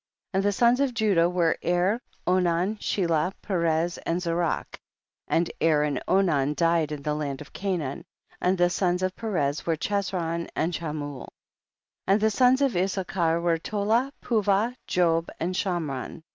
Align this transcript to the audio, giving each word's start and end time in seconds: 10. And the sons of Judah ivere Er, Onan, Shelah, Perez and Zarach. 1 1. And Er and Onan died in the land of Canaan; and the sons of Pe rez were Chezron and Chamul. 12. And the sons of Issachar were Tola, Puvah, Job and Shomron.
10. 0.33 0.39
And 0.39 0.45
the 0.45 0.51
sons 0.51 0.79
of 0.79 0.95
Judah 0.95 1.27
ivere 1.29 1.57
Er, 1.67 2.01
Onan, 2.25 2.77
Shelah, 2.77 3.33
Perez 3.43 3.99
and 3.99 4.19
Zarach. 4.19 4.79
1 5.27 5.27
1. 5.27 5.27
And 5.37 5.51
Er 5.61 5.83
and 5.83 6.01
Onan 6.07 6.55
died 6.55 6.91
in 6.91 7.03
the 7.03 7.13
land 7.13 7.39
of 7.39 7.53
Canaan; 7.53 8.03
and 8.41 8.57
the 8.57 8.71
sons 8.71 9.03
of 9.03 9.15
Pe 9.15 9.27
rez 9.27 9.67
were 9.67 9.77
Chezron 9.77 10.47
and 10.55 10.73
Chamul. 10.73 11.27
12. 11.29 11.29
And 12.07 12.19
the 12.19 12.31
sons 12.31 12.61
of 12.63 12.75
Issachar 12.75 13.39
were 13.41 13.59
Tola, 13.59 14.11
Puvah, 14.23 14.75
Job 14.87 15.29
and 15.39 15.53
Shomron. 15.53 16.23